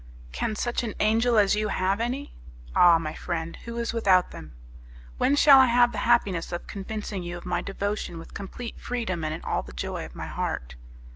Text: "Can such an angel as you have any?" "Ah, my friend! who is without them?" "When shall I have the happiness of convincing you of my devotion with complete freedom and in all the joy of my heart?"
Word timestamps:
"Can 0.31 0.55
such 0.55 0.81
an 0.81 0.95
angel 0.99 1.37
as 1.37 1.55
you 1.55 1.67
have 1.67 1.99
any?" 1.99 2.33
"Ah, 2.75 2.97
my 2.97 3.13
friend! 3.13 3.55
who 3.65 3.77
is 3.77 3.93
without 3.93 4.31
them?" 4.31 4.55
"When 5.19 5.35
shall 5.35 5.59
I 5.59 5.67
have 5.67 5.91
the 5.91 5.99
happiness 6.09 6.51
of 6.51 6.65
convincing 6.65 7.21
you 7.21 7.37
of 7.37 7.45
my 7.45 7.61
devotion 7.61 8.17
with 8.17 8.33
complete 8.33 8.79
freedom 8.79 9.23
and 9.23 9.31
in 9.31 9.43
all 9.43 9.61
the 9.61 9.73
joy 9.73 10.03
of 10.03 10.15
my 10.15 10.25
heart?" 10.25 10.75